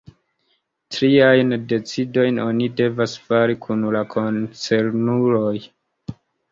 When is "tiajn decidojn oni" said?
0.95-2.71